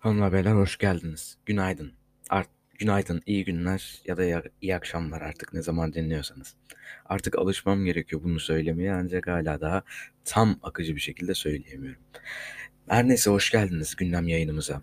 Hanımlar 0.00 0.32
beyler 0.32 0.52
hoş 0.52 0.78
geldiniz. 0.78 1.36
Günaydın. 1.46 1.92
Art 2.30 2.48
günaydın, 2.78 3.22
iyi 3.26 3.44
günler 3.44 4.02
ya 4.04 4.16
da 4.16 4.42
iyi 4.60 4.76
akşamlar 4.76 5.22
artık 5.22 5.54
ne 5.54 5.62
zaman 5.62 5.92
dinliyorsanız. 5.92 6.54
Artık 7.06 7.38
alışmam 7.38 7.84
gerekiyor 7.84 8.22
bunu 8.24 8.40
söylemeye 8.40 8.92
ancak 8.92 9.26
hala 9.26 9.60
daha 9.60 9.82
tam 10.24 10.58
akıcı 10.62 10.94
bir 10.94 11.00
şekilde 11.00 11.34
söyleyemiyorum. 11.34 12.02
Her 12.88 13.08
neyse 13.08 13.30
hoş 13.30 13.50
geldiniz 13.50 13.96
gündem 13.96 14.28
yayınımıza. 14.28 14.82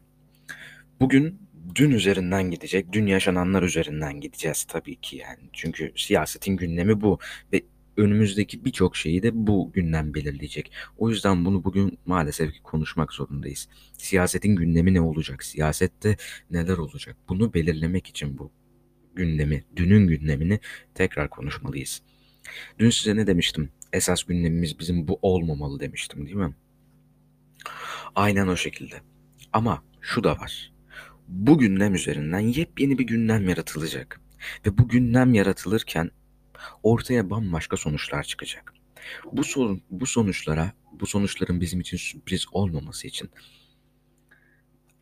Bugün 0.99 1.40
dün 1.76 1.92
üzerinden 1.92 2.52
gidecek, 2.52 2.94
dün 2.94 3.06
yaşananlar 3.06 3.64
üzerinden 3.64 4.22
gideceğiz 4.22 4.64
tabii 4.64 4.96
ki 4.96 5.18
yani. 5.18 5.50
Çünkü 5.54 5.94
siyasetin 5.96 6.58
gündemi 6.58 7.02
bu 7.02 7.20
ve 7.54 7.62
önümüzdeki 7.97 8.65
birçok 8.65 8.96
şeyi 8.96 9.23
de 9.23 9.47
bu 9.47 9.71
gündem 9.73 10.13
belirleyecek. 10.13 10.71
O 10.97 11.10
yüzden 11.10 11.46
bunu 11.46 11.63
bugün 11.63 11.97
maalesef 12.05 12.53
ki 12.53 12.62
konuşmak 12.63 13.13
zorundayız. 13.13 13.67
Siyasetin 13.97 14.55
gündemi 14.55 14.93
ne 14.93 15.01
olacak? 15.01 15.43
Siyasette 15.43 16.17
neler 16.52 16.77
olacak? 16.77 17.17
Bunu 17.29 17.53
belirlemek 17.53 18.07
için 18.07 18.37
bu 18.37 18.51
gündemi, 19.15 19.63
dünün 19.75 20.07
gündemini 20.07 20.59
tekrar 20.95 21.29
konuşmalıyız. 21.29 22.01
Dün 22.79 22.89
size 22.89 23.15
ne 23.15 23.27
demiştim? 23.27 23.70
Esas 23.93 24.23
gündemimiz 24.23 24.79
bizim 24.79 25.07
bu 25.07 25.20
olmamalı 25.21 25.79
demiştim 25.79 26.25
değil 26.25 26.35
mi? 26.35 26.55
Aynen 28.15 28.48
o 28.48 28.55
şekilde. 28.55 28.95
Ama 29.53 29.84
şu 30.01 30.23
da 30.23 30.31
var. 30.37 30.73
Bu 31.27 31.57
gündem 31.57 31.95
üzerinden 31.95 32.39
yepyeni 32.39 32.98
bir 32.98 33.07
gündem 33.07 33.49
yaratılacak. 33.49 34.21
Ve 34.65 34.77
bu 34.77 34.87
gündem 34.87 35.34
yaratılırken 35.34 36.12
ortaya 36.84 37.30
bambaşka 37.30 37.77
sonuçlar 37.77 38.23
çıkacak. 38.23 38.73
Bu 39.31 39.43
sorun, 39.43 39.81
bu 39.89 40.05
sonuçlara, 40.05 40.71
bu 40.91 41.05
sonuçların 41.05 41.62
bizim 41.62 41.79
için 41.79 41.98
sürpriz 41.98 42.45
olmaması 42.52 43.07
için 43.07 43.29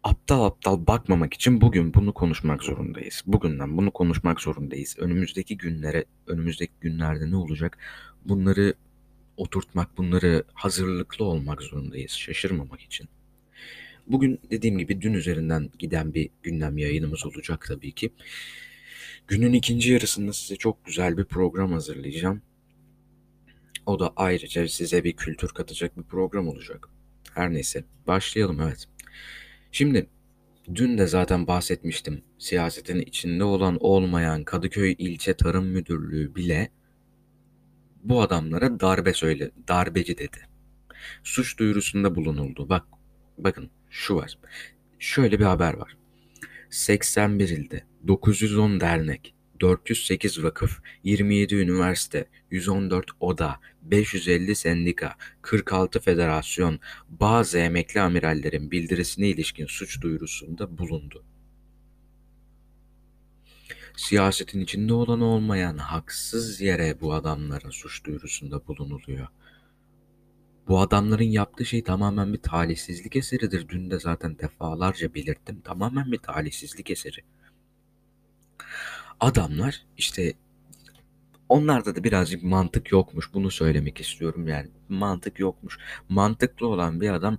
aptal 0.04 0.46
aptal 0.46 0.88
bakmamak 0.88 1.34
için 1.34 1.62
bugün 1.62 1.94
bunu 1.94 2.14
konuşmak 2.14 2.64
zorundayız. 2.64 3.24
Bugünden 3.27 3.77
bunu 3.77 3.91
konuşmak 3.91 4.41
zorundayız. 4.41 4.96
Önümüzdeki 4.99 5.57
günlere, 5.57 6.05
önümüzdeki 6.27 6.74
günlerde 6.82 7.32
ne 7.32 7.35
olacak? 7.35 7.77
Bunları 8.26 8.74
oturtmak, 9.38 9.98
bunları 9.98 10.44
hazırlıklı 10.54 11.26
olmak 11.26 11.62
zorundayız. 11.62 12.12
Şaşırmamak 12.12 12.82
için. 12.82 13.10
Bugün 14.07 14.40
dediğim 14.52 14.77
gibi 14.77 15.02
dün 15.02 15.13
üzerinden 15.13 15.70
giden 15.79 16.13
bir 16.13 16.29
gündem 16.44 16.77
yayınımız 16.77 17.26
olacak 17.26 17.66
tabii 17.68 17.91
ki. 17.91 18.10
Günün 19.27 19.54
ikinci 19.54 19.91
yarısında 19.91 20.34
size 20.34 20.55
çok 20.55 20.86
güzel 20.86 21.18
bir 21.18 21.26
program 21.26 21.72
hazırlayacağım. 21.72 22.41
O 23.86 24.00
da 24.00 24.13
ayrıca 24.16 24.68
size 24.68 25.04
bir 25.04 25.13
kültür 25.13 25.50
katacak 25.50 25.98
bir 25.98 26.04
program 26.04 26.48
olacak. 26.48 26.90
Her 27.34 27.54
neyse 27.54 27.84
başlayalım 28.08 28.62
evet. 28.62 28.86
Şimdi 29.72 30.10
dün 30.76 30.98
de 30.98 31.08
zaten 31.08 31.48
bahsetmiştim. 31.48 32.24
Siyasetin 32.38 33.00
içinde 33.00 33.44
olan 33.44 33.78
olmayan 33.80 34.44
Kadıköy 34.44 34.96
İlçe 34.98 35.34
Tarım 35.34 35.68
Müdürlüğü 35.68 36.35
bile 36.35 36.72
bu 38.04 38.22
adamlara 38.22 38.80
darbe 38.80 39.13
söyle, 39.13 39.52
darbeci 39.68 40.18
dedi. 40.18 40.38
Suç 41.24 41.60
duyurusunda 41.60 42.16
bulunuldu. 42.16 42.70
Bak, 42.70 42.85
bakın 43.38 43.70
şu 43.90 44.16
var. 44.16 44.38
Şöyle 45.00 45.40
bir 45.40 45.46
haber 45.46 45.74
var. 45.74 45.98
81 46.70 47.50
ilde 47.50 47.84
910 48.07 48.80
dernek, 48.80 49.34
408 49.62 50.44
vakıf, 50.44 50.82
27 51.04 51.55
üniversite, 51.55 52.26
114 52.52 53.05
oda, 53.20 53.60
550 53.82 54.55
sendika, 54.55 55.16
46 55.41 55.99
federasyon, 55.99 56.79
bazı 57.10 57.57
emekli 57.57 58.02
amirallerin 58.02 58.72
bildirisine 58.72 59.27
ilişkin 59.27 59.66
suç 59.66 60.02
duyurusunda 60.02 60.77
bulundu. 60.77 61.24
Siyasetin 63.98 64.59
içinde 64.59 64.94
olan 64.94 65.22
olmayan 65.22 65.78
haksız 65.78 66.62
yere 66.62 67.02
bu 67.02 67.13
adamlara 67.13 67.72
suç 67.72 68.06
duyurusunda 68.06 68.68
bulunuluyor. 68.68 69.28
Bu 70.68 70.79
adamların 70.79 71.23
yaptığı 71.23 71.66
şey 71.66 71.83
tamamen 71.83 72.33
bir 72.33 72.41
talihsizlik 72.41 73.16
eseridir. 73.16 73.69
Dün 73.69 73.91
de 73.91 74.00
zaten 74.00 74.39
defalarca 74.39 75.13
belirttim. 75.13 75.62
Tamamen 75.62 76.12
bir 76.12 76.18
talihsizlik 76.18 76.91
eseri. 76.91 77.19
Adamlar 79.19 79.85
işte 79.97 80.33
onlarda 81.49 81.95
da 81.95 82.03
birazcık 82.03 82.44
mantık 82.44 82.91
yokmuş. 82.91 83.33
Bunu 83.33 83.51
söylemek 83.51 83.99
istiyorum 83.99 84.47
yani. 84.47 84.69
Mantık 84.89 85.39
yokmuş. 85.39 85.77
Mantıklı 86.09 86.67
olan 86.67 87.01
bir 87.01 87.09
adam 87.09 87.38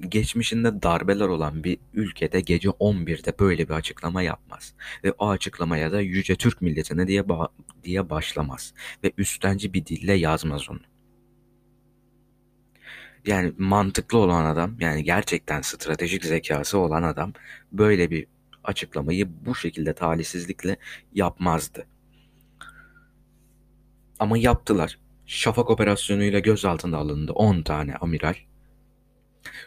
geçmişinde 0.00 0.82
darbeler 0.82 1.28
olan 1.28 1.64
bir 1.64 1.78
ülkede 1.94 2.40
gece 2.40 2.68
11'de 2.68 3.38
böyle 3.38 3.68
bir 3.68 3.74
açıklama 3.74 4.22
yapmaz. 4.22 4.74
Ve 5.04 5.12
o 5.12 5.28
açıklamaya 5.28 5.92
da 5.92 6.00
Yüce 6.00 6.36
Türk 6.36 6.62
milletine 6.62 7.08
diye, 7.08 7.22
ba- 7.22 7.50
diye 7.84 8.10
başlamaz. 8.10 8.74
Ve 9.04 9.12
üstenci 9.18 9.72
bir 9.72 9.86
dille 9.86 10.12
yazmaz 10.12 10.70
onu 10.70 10.80
yani 13.26 13.52
mantıklı 13.58 14.18
olan 14.18 14.44
adam 14.44 14.76
yani 14.80 15.04
gerçekten 15.04 15.60
stratejik 15.60 16.24
zekası 16.24 16.78
olan 16.78 17.02
adam 17.02 17.32
böyle 17.72 18.10
bir 18.10 18.26
açıklamayı 18.68 19.28
bu 19.46 19.54
şekilde 19.54 19.94
talihsizlikle 19.94 20.76
yapmazdı. 21.14 21.86
Ama 24.18 24.38
yaptılar. 24.38 24.98
Şafak 25.26 25.70
operasyonuyla 25.70 26.38
gözaltına 26.38 26.96
alındı 26.96 27.32
10 27.32 27.62
tane 27.62 27.94
amiral. 27.94 28.34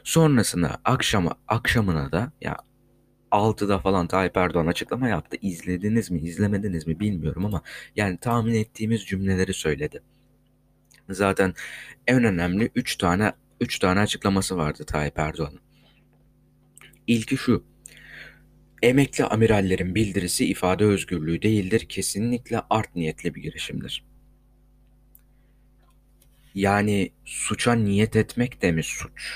Sonrasında 0.03 0.77
akşama 0.85 1.35
akşamına 1.47 2.11
da 2.11 2.31
ya 2.41 2.57
6'da 3.31 3.79
falan 3.79 4.07
Tayyip 4.07 4.37
Erdoğan 4.37 4.67
açıklama 4.67 5.07
yaptı. 5.07 5.37
İzlediniz 5.41 6.11
mi, 6.11 6.19
izlemediniz 6.19 6.87
mi 6.87 6.99
bilmiyorum 6.99 7.45
ama 7.45 7.61
yani 7.95 8.17
tahmin 8.17 8.53
ettiğimiz 8.53 9.05
cümleleri 9.05 9.53
söyledi. 9.53 10.01
Zaten 11.09 11.53
en 12.07 12.23
önemli 12.23 12.71
3 12.75 12.95
tane 12.95 13.33
3 13.61 13.79
tane 13.79 13.99
açıklaması 13.99 14.57
vardı 14.57 14.83
Tayyip 14.83 15.19
Erdoğan'ın. 15.19 15.59
İlki 17.07 17.37
şu. 17.37 17.63
Emekli 18.81 19.25
amirallerin 19.25 19.95
bildirisi 19.95 20.45
ifade 20.45 20.85
özgürlüğü 20.85 21.41
değildir, 21.41 21.85
kesinlikle 21.89 22.61
art 22.69 22.95
niyetli 22.95 23.35
bir 23.35 23.41
girişimdir. 23.41 24.03
Yani 26.55 27.11
suça 27.25 27.73
niyet 27.73 28.15
etmek 28.15 28.61
de 28.61 28.71
mi 28.71 28.83
suç? 28.83 29.33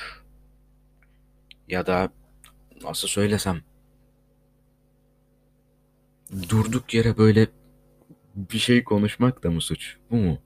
Ya 1.68 1.86
da 1.86 2.14
nasıl 2.84 3.08
söylesem 3.08 3.62
durduk 6.50 6.94
yere 6.94 7.18
böyle 7.18 7.48
bir 8.36 8.60
şey 8.60 8.84
konuşmak 8.84 9.44
da 9.44 9.52
mı 9.52 9.62
suç? 9.62 9.98
Bu 10.12 10.16
mu? 10.16 10.40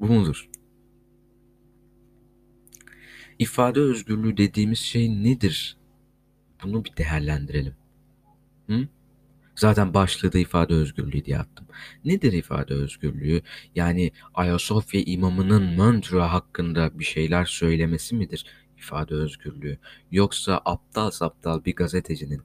Bu 0.00 0.06
mudur? 0.06 0.48
İfade 3.38 3.80
özgürlüğü 3.80 4.36
dediğimiz 4.36 4.78
şey 4.78 5.10
nedir? 5.24 5.76
Bunu 6.62 6.84
bir 6.84 6.96
değerlendirelim. 6.96 7.74
Hı? 8.66 8.88
Zaten 9.56 9.94
başlığı 9.94 10.32
da 10.32 10.38
ifade 10.38 10.74
özgürlüğü 10.74 11.24
diye 11.24 11.38
attım. 11.38 11.66
Nedir 12.04 12.32
ifade 12.32 12.74
özgürlüğü? 12.74 13.42
Yani 13.74 14.12
Ayasofya 14.34 15.02
imamının 15.06 15.62
mantra 15.76 16.32
hakkında 16.32 16.98
bir 16.98 17.04
şeyler 17.04 17.44
söylemesi 17.44 18.14
midir 18.14 18.46
ifade 18.78 19.14
özgürlüğü? 19.14 19.78
Yoksa 20.10 20.62
aptal 20.64 21.10
saptal 21.10 21.64
bir 21.64 21.76
gazetecinin 21.76 22.42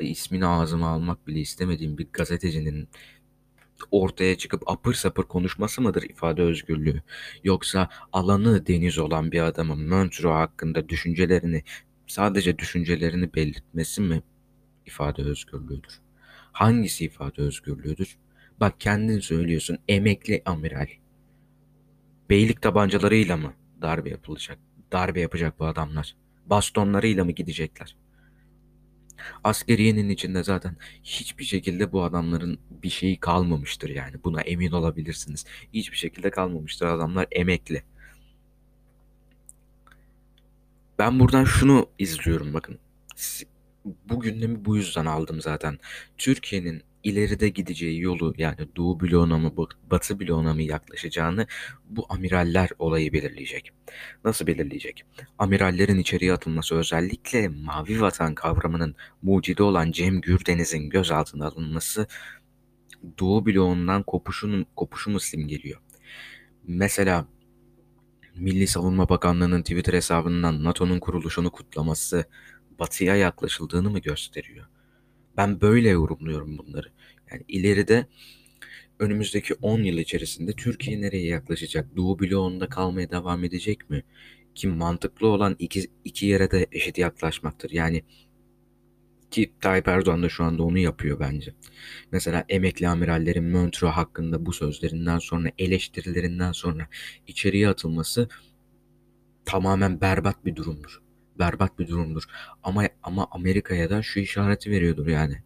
ismini 0.00 0.46
ağzıma 0.46 0.88
almak 0.88 1.26
bile 1.26 1.40
istemediğim 1.40 1.98
bir 1.98 2.06
gazetecinin 2.12 2.88
ortaya 3.90 4.38
çıkıp 4.38 4.70
apır 4.70 4.94
sapır 4.94 5.22
konuşması 5.22 5.82
mıdır 5.82 6.02
ifade 6.02 6.42
özgürlüğü? 6.42 7.02
Yoksa 7.44 7.88
alanı 8.12 8.66
deniz 8.66 8.98
olan 8.98 9.32
bir 9.32 9.40
adamın 9.40 9.88
mantra 9.88 10.34
hakkında 10.40 10.88
düşüncelerini 10.88 11.62
sadece 12.06 12.58
düşüncelerini 12.58 13.34
belirtmesi 13.34 14.00
mi 14.00 14.22
ifade 14.86 15.22
özgürlüğüdür? 15.22 16.00
Hangisi 16.52 17.04
ifade 17.04 17.42
özgürlüğüdür? 17.42 18.16
Bak 18.60 18.80
kendin 18.80 19.20
söylüyorsun 19.20 19.78
emekli 19.88 20.42
amiral. 20.46 20.86
Beylik 22.30 22.62
tabancalarıyla 22.62 23.36
mı 23.36 23.52
darbe 23.82 24.10
yapılacak? 24.10 24.58
Darbe 24.92 25.20
yapacak 25.20 25.58
bu 25.58 25.66
adamlar. 25.66 26.16
Bastonlarıyla 26.46 27.24
mı 27.24 27.32
gidecekler? 27.32 27.96
Askeriyenin 29.44 30.08
içinde 30.08 30.44
zaten 30.44 30.76
hiçbir 31.02 31.44
şekilde 31.44 31.92
bu 31.92 32.02
adamların 32.04 32.58
bir 32.70 32.90
şeyi 32.90 33.20
kalmamıştır 33.20 33.88
yani. 33.88 34.24
Buna 34.24 34.40
emin 34.40 34.72
olabilirsiniz. 34.72 35.44
Hiçbir 35.74 35.96
şekilde 35.96 36.30
kalmamıştır 36.30 36.86
adamlar 36.86 37.26
emekli. 37.30 37.82
Ben 40.98 41.20
buradan 41.20 41.44
şunu 41.44 41.88
izliyorum 41.98 42.54
bakın. 42.54 42.78
Bu 43.84 44.20
gündemi 44.20 44.64
bu 44.64 44.76
yüzden 44.76 45.06
aldım 45.06 45.40
zaten. 45.40 45.78
Türkiye'nin 46.18 46.82
ileride 47.04 47.48
gideceği 47.48 48.00
yolu 48.00 48.34
yani 48.38 48.56
Doğu 48.76 49.00
bloğuna 49.00 49.38
mı 49.38 49.52
Batı 49.90 50.20
bloğuna 50.20 50.54
mı 50.54 50.62
yaklaşacağını 50.62 51.46
bu 51.84 52.06
amiraller 52.08 52.70
olayı 52.78 53.12
belirleyecek. 53.12 53.70
Nasıl 54.24 54.46
belirleyecek? 54.46 55.04
Amirallerin 55.38 55.98
içeriye 55.98 56.32
atılması 56.32 56.74
özellikle 56.74 57.48
Mavi 57.48 58.00
Vatan 58.00 58.34
kavramının 58.34 58.94
mucidi 59.22 59.62
olan 59.62 59.90
Cem 59.90 60.20
Gürdeniz'in 60.20 60.90
gözaltına 60.90 61.46
alınması 61.46 62.06
Doğu 63.18 63.46
bloğundan 63.46 64.02
kopuşun, 64.02 64.66
kopuşu 64.76 65.10
muslim 65.10 65.48
geliyor. 65.48 65.80
Mesela 66.66 67.26
Milli 68.34 68.66
Savunma 68.66 69.08
Bakanlığı'nın 69.08 69.62
Twitter 69.62 69.94
hesabından 69.94 70.64
NATO'nun 70.64 71.00
kuruluşunu 71.00 71.50
kutlaması 71.50 72.24
batıya 72.78 73.16
yaklaşıldığını 73.16 73.90
mı 73.90 73.98
gösteriyor? 73.98 74.66
Ben 75.36 75.60
böyle 75.60 75.88
yorumluyorum 75.88 76.58
bunları. 76.58 76.88
Yani 77.30 77.44
ileride 77.48 78.06
önümüzdeki 78.98 79.54
10 79.54 79.82
yıl 79.82 79.98
içerisinde 79.98 80.52
Türkiye 80.52 81.00
nereye 81.00 81.26
yaklaşacak? 81.26 81.96
Doğu 81.96 82.18
bloğunda 82.18 82.68
kalmaya 82.68 83.10
devam 83.10 83.44
edecek 83.44 83.90
mi? 83.90 84.02
Ki 84.54 84.68
mantıklı 84.68 85.28
olan 85.28 85.56
iki, 85.58 85.86
iki 86.04 86.26
yere 86.26 86.50
de 86.50 86.66
eşit 86.72 86.98
yaklaşmaktır. 86.98 87.70
Yani 87.70 88.02
ki 89.30 89.52
Tayyip 89.60 89.88
Erdoğan 89.88 90.22
da 90.22 90.28
şu 90.28 90.44
anda 90.44 90.62
onu 90.62 90.78
yapıyor 90.78 91.20
bence. 91.20 91.54
Mesela 92.12 92.44
emekli 92.48 92.88
amirallerin 92.88 93.44
Montreux 93.44 93.94
hakkında 93.94 94.46
bu 94.46 94.52
sözlerinden 94.52 95.18
sonra 95.18 95.50
eleştirilerinden 95.58 96.52
sonra 96.52 96.88
içeriye 97.26 97.68
atılması 97.68 98.28
tamamen 99.44 100.00
berbat 100.00 100.46
bir 100.46 100.56
durumdur. 100.56 101.02
Berbat 101.38 101.78
bir 101.78 101.88
durumdur. 101.88 102.22
Ama 102.62 102.88
ama 103.02 103.28
Amerika'ya 103.30 103.90
da 103.90 104.02
şu 104.02 104.20
işareti 104.20 104.70
veriyordur 104.70 105.06
yani. 105.06 105.42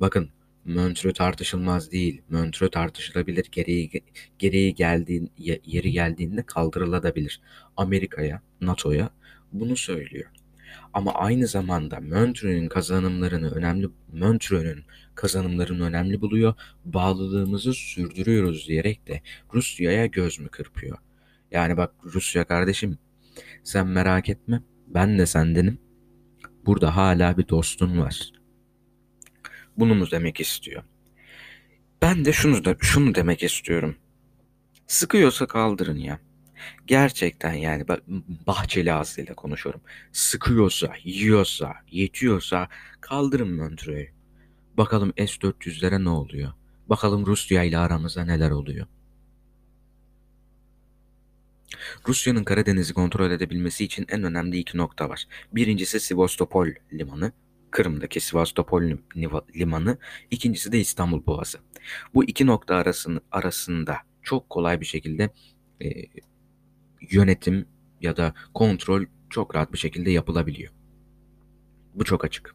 Bakın 0.00 0.30
Montreux 0.64 1.14
tartışılmaz 1.14 1.92
değil. 1.92 2.22
Montreux 2.30 2.70
tartışılabilir. 2.70 3.48
Gereği, 3.52 3.90
gereği 4.38 4.74
geldiğin, 4.74 5.30
yeri 5.66 5.92
geldiğinde 5.92 6.42
kaldırılabilir. 6.42 7.40
Amerika'ya, 7.76 8.42
NATO'ya 8.60 9.10
bunu 9.52 9.76
söylüyor. 9.76 10.30
Ama 10.92 11.14
aynı 11.14 11.46
zamanda 11.46 12.00
Montreux'ün 12.00 12.68
kazanımlarını 12.68 13.50
önemli 13.50 13.88
Montreux'ün 14.12 14.84
kazanımlarını 15.14 15.84
önemli 15.84 16.20
buluyor. 16.20 16.54
Bağlılığımızı 16.84 17.74
sürdürüyoruz 17.74 18.68
diyerek 18.68 19.08
de 19.08 19.20
Rusya'ya 19.54 20.06
göz 20.06 20.38
mü 20.38 20.48
kırpıyor? 20.48 20.98
Yani 21.50 21.76
bak 21.76 21.92
Rusya 22.04 22.44
kardeşim 22.44 22.98
sen 23.64 23.86
merak 23.86 24.28
etme 24.28 24.62
ben 24.86 25.18
de 25.18 25.26
sendenim. 25.26 25.78
Burada 26.66 26.96
hala 26.96 27.38
bir 27.38 27.48
dostun 27.48 27.98
var. 27.98 28.32
Bunu 29.76 29.94
mu 29.94 30.10
demek 30.10 30.40
istiyor? 30.40 30.82
Ben 32.02 32.24
de 32.24 32.32
şunu 32.32 32.64
da 32.64 32.76
şunu 32.80 33.14
demek 33.14 33.42
istiyorum. 33.42 33.96
Sıkıyorsa 34.86 35.46
kaldırın 35.46 35.96
ya. 35.96 36.18
Gerçekten 36.86 37.52
yani 37.52 37.84
bahçeli 38.46 38.92
ağzıyla 38.92 39.34
konuşuyorum. 39.34 39.80
Sıkıyorsa, 40.12 40.92
yiyorsa, 41.04 41.74
yetiyorsa 41.90 42.68
kaldırın 43.00 43.54
Montreux'u. 43.54 44.12
Bakalım 44.76 45.12
S-400'lere 45.16 46.04
ne 46.04 46.08
oluyor? 46.08 46.52
Bakalım 46.88 47.26
Rusya 47.26 47.62
ile 47.62 47.78
aramızda 47.78 48.24
neler 48.24 48.50
oluyor? 48.50 48.86
Rusya'nın 52.08 52.44
Karadeniz'i 52.44 52.94
kontrol 52.94 53.30
edebilmesi 53.30 53.84
için 53.84 54.06
en 54.08 54.22
önemli 54.22 54.58
iki 54.58 54.78
nokta 54.78 55.08
var. 55.08 55.26
Birincisi 55.52 56.00
Sivastopol 56.00 56.68
limanı, 56.92 57.32
Kırım'daki 57.70 58.20
Sivastopol 58.20 58.82
limanı, 59.56 59.98
ikincisi 60.30 60.72
de 60.72 60.80
İstanbul 60.80 61.26
Boğazı. 61.26 61.58
Bu 62.14 62.24
iki 62.24 62.46
nokta 62.46 62.74
arasında, 62.74 63.20
arasında 63.32 63.98
çok 64.22 64.50
kolay 64.50 64.80
bir 64.80 64.86
şekilde 64.86 65.30
e, 65.82 65.88
yönetim 67.10 67.66
ya 68.00 68.16
da 68.16 68.34
kontrol 68.54 69.04
çok 69.30 69.54
rahat 69.54 69.72
bir 69.72 69.78
şekilde 69.78 70.10
yapılabiliyor. 70.10 70.72
Bu 71.94 72.04
çok 72.04 72.24
açık. 72.24 72.54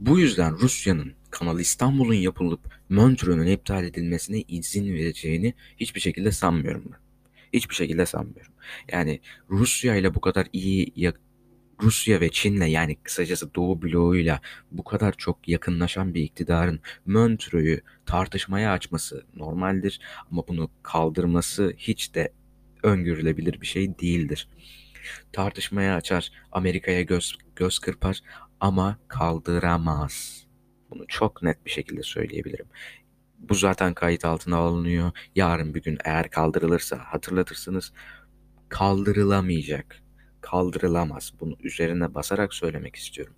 Bu 0.00 0.18
yüzden 0.18 0.58
Rusya'nın 0.58 1.12
Kanal 1.30 1.60
İstanbul'un 1.60 2.14
yapılıp 2.14 2.60
Montreux'un 2.88 3.46
iptal 3.46 3.84
edilmesine 3.84 4.44
izin 4.48 4.94
vereceğini 4.94 5.54
hiçbir 5.76 6.00
şekilde 6.00 6.32
sanmıyorum 6.32 6.84
ben. 6.92 7.07
Hiçbir 7.52 7.74
şekilde 7.74 8.06
sanmıyorum. 8.06 8.52
Yani 8.92 9.20
Rusya 9.50 9.96
ile 9.96 10.14
bu 10.14 10.20
kadar 10.20 10.46
iyi 10.52 10.92
Rusya 11.82 12.20
ve 12.20 12.30
Çin'le 12.30 12.66
yani 12.66 12.96
kısacası 13.02 13.54
Doğu 13.54 13.82
bloğuyla 13.82 14.40
bu 14.70 14.84
kadar 14.84 15.12
çok 15.12 15.48
yakınlaşan 15.48 16.14
bir 16.14 16.22
iktidarın 16.22 16.80
Montreux'u 17.06 17.80
tartışmaya 18.06 18.72
açması 18.72 19.24
normaldir 19.36 20.00
ama 20.30 20.48
bunu 20.48 20.70
kaldırması 20.82 21.74
hiç 21.76 22.14
de 22.14 22.32
öngörülebilir 22.82 23.60
bir 23.60 23.66
şey 23.66 23.98
değildir. 23.98 24.48
Tartışmaya 25.32 25.96
açar, 25.96 26.32
Amerika'ya 26.52 27.02
göz, 27.02 27.38
göz 27.56 27.78
kırpar 27.78 28.20
ama 28.60 28.98
kaldıramaz. 29.08 30.46
Bunu 30.90 31.04
çok 31.08 31.42
net 31.42 31.66
bir 31.66 31.70
şekilde 31.70 32.02
söyleyebilirim. 32.02 32.66
Bu 33.38 33.54
zaten 33.54 33.94
kayıt 33.94 34.24
altına 34.24 34.56
alınıyor. 34.56 35.10
Yarın 35.34 35.74
bir 35.74 35.82
gün 35.82 35.98
eğer 36.04 36.30
kaldırılırsa 36.30 36.98
hatırlatırsınız. 36.98 37.92
Kaldırılamayacak. 38.68 40.02
Kaldırılamaz. 40.40 41.32
Bunu 41.40 41.56
üzerine 41.62 42.14
basarak 42.14 42.54
söylemek 42.54 42.96
istiyorum. 42.96 43.34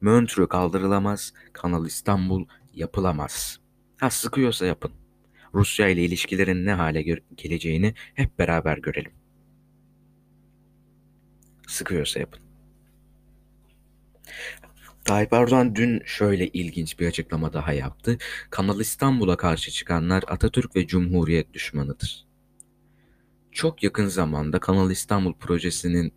Montreux 0.00 0.48
kaldırılamaz. 0.48 1.32
Kanal 1.52 1.86
İstanbul 1.86 2.46
yapılamaz. 2.74 3.60
Ha 4.00 4.10
sıkıyorsa 4.10 4.66
yapın. 4.66 4.92
Rusya 5.54 5.88
ile 5.88 6.04
ilişkilerin 6.04 6.66
ne 6.66 6.72
hale 6.72 7.02
geleceğini 7.36 7.94
hep 8.14 8.38
beraber 8.38 8.78
görelim. 8.78 9.12
Sıkıyorsa 11.68 12.20
yapın. 12.20 12.47
Tayyip 15.08 15.32
Erdoğan 15.32 15.74
dün 15.74 16.02
şöyle 16.04 16.48
ilginç 16.48 17.00
bir 17.00 17.06
açıklama 17.06 17.52
daha 17.52 17.72
yaptı. 17.72 18.18
Kanal 18.50 18.80
İstanbul'a 18.80 19.36
karşı 19.36 19.70
çıkanlar 19.70 20.24
Atatürk 20.26 20.76
ve 20.76 20.86
Cumhuriyet 20.86 21.54
düşmanıdır. 21.54 22.26
Çok 23.52 23.82
yakın 23.82 24.06
zamanda 24.06 24.58
Kanal 24.58 24.90
İstanbul 24.90 25.34
projesinin 25.34 26.12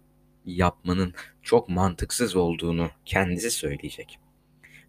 yapmanın 0.46 1.14
çok 1.42 1.70
mantıksız 1.70 2.36
olduğunu 2.36 2.90
kendisi 3.06 3.52
söyleyecek 3.52 4.20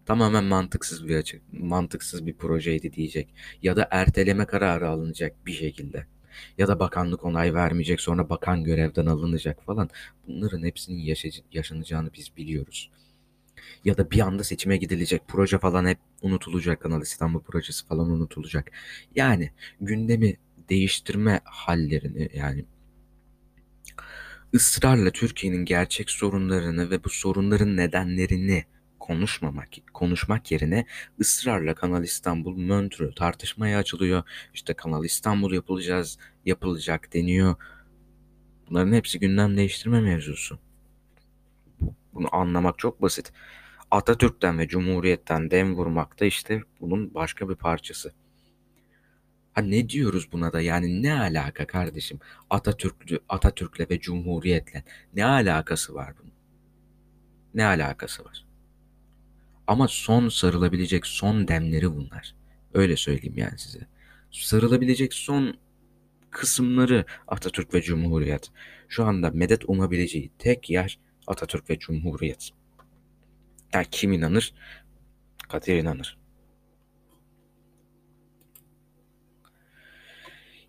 tamamen 0.05 0.43
mantıksız 0.43 1.07
bir 1.07 1.15
açık, 1.15 1.41
mantıksız 1.53 2.25
bir 2.25 2.33
projeydi 2.33 2.93
diyecek. 2.93 3.29
Ya 3.61 3.75
da 3.75 3.87
erteleme 3.91 4.45
kararı 4.45 4.89
alınacak 4.89 5.45
bir 5.45 5.53
şekilde. 5.53 6.05
Ya 6.57 6.67
da 6.67 6.79
bakanlık 6.79 7.25
onay 7.25 7.53
vermeyecek 7.53 8.01
sonra 8.01 8.29
bakan 8.29 8.63
görevden 8.63 9.05
alınacak 9.05 9.63
falan. 9.65 9.89
Bunların 10.27 10.63
hepsinin 10.63 11.15
yaşanacağını 11.51 12.13
biz 12.13 12.37
biliyoruz. 12.37 12.91
Ya 13.85 13.97
da 13.97 14.11
bir 14.11 14.19
anda 14.19 14.43
seçime 14.43 14.77
gidilecek. 14.77 15.21
Proje 15.27 15.57
falan 15.59 15.85
hep 15.85 15.97
unutulacak. 16.21 16.81
Kanal 16.81 17.01
İstanbul 17.01 17.41
projesi 17.41 17.85
falan 17.87 18.09
unutulacak. 18.09 18.71
Yani 19.15 19.51
gündemi 19.81 20.37
değiştirme 20.69 21.41
hallerini 21.43 22.29
yani 22.33 22.65
ısrarla 24.53 25.11
Türkiye'nin 25.11 25.65
gerçek 25.65 26.09
sorunlarını 26.09 26.89
ve 26.89 27.03
bu 27.03 27.09
sorunların 27.09 27.77
nedenlerini 27.77 28.65
konuşmamak 28.99 29.69
konuşmak 29.93 30.51
yerine 30.51 30.85
ısrarla 31.21 31.75
Kanal 31.75 32.03
İstanbul 32.03 32.57
Montreux 32.57 33.15
tartışmaya 33.15 33.79
açılıyor. 33.79 34.23
İşte 34.53 34.73
Kanal 34.73 35.05
İstanbul 35.05 35.53
yapılacağız, 35.53 36.17
yapılacak 36.45 37.13
deniyor. 37.13 37.55
Bunların 38.69 38.93
hepsi 38.93 39.19
gündem 39.19 39.57
değiştirme 39.57 40.01
mevzusu. 40.01 40.59
Bunu 42.13 42.35
anlamak 42.35 42.79
çok 42.79 43.01
basit. 43.01 43.33
Atatürk'ten 43.91 44.59
ve 44.59 44.67
Cumhuriyet'ten 44.67 45.51
dem 45.51 45.75
vurmak 45.75 46.19
da 46.19 46.25
işte 46.25 46.61
bunun 46.81 47.13
başka 47.13 47.49
bir 47.49 47.55
parçası. 47.55 48.13
Ha 49.53 49.61
ne 49.61 49.89
diyoruz 49.89 50.31
buna 50.31 50.53
da 50.53 50.61
yani 50.61 51.03
ne 51.03 51.13
alaka 51.13 51.67
kardeşim? 51.67 52.19
Atatürk'lü, 52.49 53.19
Atatürk'le 53.29 53.89
ve 53.89 53.99
Cumhuriyet'le 53.99 54.83
ne 55.15 55.25
alakası 55.25 55.93
var 55.93 56.13
bunun? 56.21 56.33
Ne 57.53 57.65
alakası 57.65 58.25
var? 58.25 58.45
Ama 59.67 59.87
son 59.87 60.29
sarılabilecek 60.29 61.05
son 61.05 61.47
demleri 61.47 61.95
bunlar. 61.95 62.35
Öyle 62.73 62.95
söyleyeyim 62.97 63.37
yani 63.37 63.59
size. 63.59 63.87
Sarılabilecek 64.31 65.13
son 65.13 65.57
kısımları 66.29 67.05
Atatürk 67.27 67.73
ve 67.73 67.81
Cumhuriyet. 67.81 68.51
Şu 68.87 69.05
anda 69.05 69.31
medet 69.31 69.69
umabileceği 69.69 70.31
tek 70.39 70.69
yer 70.69 70.99
Atatürk 71.27 71.69
ve 71.69 71.79
Cumhuriyet. 71.79 72.49
Yani 73.73 73.85
kim 73.91 74.13
inanır? 74.13 74.53
Kadir 75.49 75.77
inanır. 75.77 76.17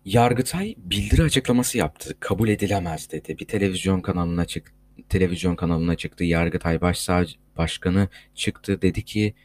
Yargıtay 0.05 0.75
bildiri 0.77 1.23
açıklaması 1.23 1.77
yaptı. 1.77 2.17
Kabul 2.19 2.49
edilemez 2.49 3.11
dedi. 3.11 3.37
Bir 3.39 3.47
televizyon 3.47 4.01
kanalına 4.01 4.45
çık 4.45 4.73
televizyon 5.09 5.55
kanalına 5.55 5.95
çıktı. 5.95 6.23
Yargıtay 6.23 6.81
Başsavcı 6.81 7.35
Başkanı 7.57 8.07
çıktı 8.35 8.81
dedi 8.81 9.05
ki 9.05 9.35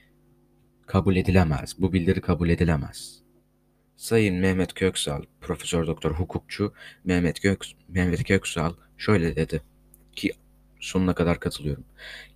kabul 0.87 1.17
edilemez. 1.17 1.77
Bu 1.79 1.93
bildiri 1.93 2.21
kabul 2.21 2.49
edilemez. 2.49 3.21
Sayın 3.97 4.37
Mehmet 4.37 4.75
Köksal, 4.75 5.23
Profesör 5.41 5.87
Doktor 5.87 6.13
hukukçu 6.13 6.75
Mehmet 7.05 7.43
Gök 7.43 7.65
Mehmet 7.89 8.25
Köksal 8.25 8.75
şöyle 8.99 9.37
dedi 9.37 9.63
ki 10.17 10.33
sonuna 10.81 11.15
kadar 11.15 11.41
katılıyorum. 11.41 11.85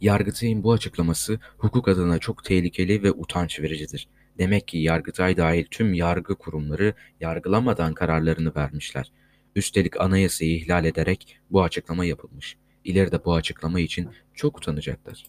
Yargıtay'ın 0.01 0.63
bu 0.63 0.73
açıklaması 0.73 1.39
hukuk 1.59 1.89
adına 1.89 2.19
çok 2.19 2.45
tehlikeli 2.45 3.03
ve 3.03 3.13
utanç 3.13 3.61
vericidir. 3.61 4.09
Demek 4.39 4.69
ki 4.69 4.79
Yargıtay 4.79 5.37
dahil 5.37 5.65
tüm 5.71 5.95
yargı 5.95 6.35
kurumları 6.35 6.95
yargılamadan 7.21 7.95
kararlarını 7.95 8.55
vermişler. 8.57 9.13
Üstelik 9.57 10.01
anayasayı 10.01 10.57
ihlal 10.57 10.85
ederek 10.85 11.39
bu 11.51 11.63
açıklama 11.63 12.05
yapılmış. 12.05 12.57
İleride 12.85 13.25
bu 13.25 13.35
açıklama 13.35 13.81
için 13.81 14.09
çok 14.35 14.59
utanacaklar. 14.59 15.25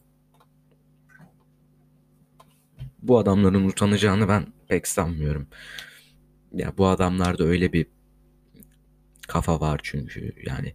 Bu 3.01 3.19
adamların 3.19 3.67
utanacağını 3.67 4.27
ben 4.27 4.45
pek 4.67 4.88
sanmıyorum. 4.88 5.48
Ya 6.53 6.74
bu 6.77 6.88
adamlarda 6.88 7.43
öyle 7.43 7.74
bir 7.74 7.86
kafa 9.27 9.60
var 9.60 9.79
çünkü 9.84 10.34
yani 10.45 10.74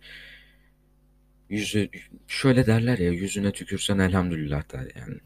yüzü 1.50 1.88
şöyle 2.26 2.66
derler 2.66 2.98
ya 2.98 3.10
yüzüne 3.10 3.52
tükürsen 3.52 3.98
elhamdülillah 3.98 4.72
der 4.72 4.92
yani. 4.96 5.18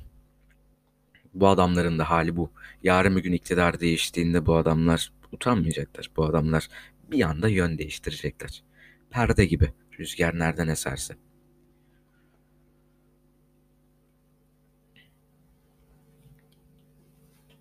Bu 1.35 1.49
adamların 1.49 1.99
da 1.99 2.11
hali 2.11 2.37
bu. 2.37 2.51
Yarın 2.83 3.17
bir 3.17 3.23
gün 3.23 3.33
iktidar 3.33 3.81
değiştiğinde 3.81 4.47
bu 4.47 4.57
adamlar 4.57 5.13
utanmayacaklar. 5.33 6.11
Bu 6.17 6.25
adamlar 6.25 6.69
bir 7.11 7.23
anda 7.23 7.49
yön 7.49 7.79
değiştirecekler. 7.79 8.63
Perde 9.11 9.45
gibi 9.45 9.73
rüzgar 9.99 10.39
nereden 10.39 10.69
eserse. 10.69 11.15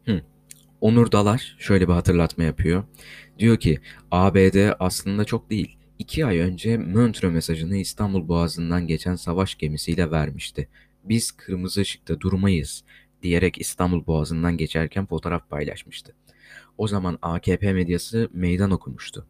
Hı. 0.06 0.22
Onur 0.82 1.12
Dalar 1.12 1.56
şöyle 1.60 1.88
bir 1.88 1.94
hatırlatma 1.94 2.44
yapıyor. 2.44 2.84
Diyor 3.40 3.58
ki 3.58 3.80
ABD 4.12 4.74
aslında 4.80 5.26
çok 5.26 5.50
değil. 5.50 5.78
İki 6.04 6.26
ay 6.26 6.40
önce 6.40 6.78
Montreux 6.78 7.34
mesajını 7.34 7.78
İstanbul 7.78 8.28
Boğazı'ndan 8.28 8.88
geçen 8.88 9.16
savaş 9.16 9.56
gemisiyle 9.56 10.12
vermişti. 10.12 10.70
Biz 11.04 11.32
kırmızı 11.32 11.82
ışıkta 11.82 12.20
durmayız 12.20 12.84
diyerek 13.22 13.62
İstanbul 13.62 14.06
Boğazı'ndan 14.06 14.58
geçerken 14.58 15.06
fotoğraf 15.06 15.50
paylaşmıştı. 15.50 16.16
O 16.78 16.88
zaman 16.88 17.20
AKP 17.22 17.74
medyası 17.74 18.30
meydan 18.34 18.72
okumuştu. 18.72 19.28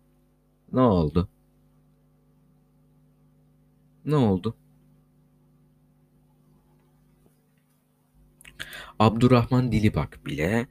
Ne 0.72 0.80
oldu? 0.80 1.30
Ne 4.06 4.15
oldu? 4.15 4.56
Abdurrahman 9.00 9.72
Dilibak 9.72 10.25
bile 10.25 10.68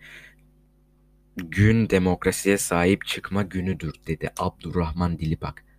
gün 1.36 1.90
demokrasiye 1.90 2.58
sahip 2.58 3.06
çıkma 3.06 3.42
günüdür 3.42 3.94
dedi 4.06 4.30
Abdurrahman 4.38 5.18
Dilibak. 5.18 5.71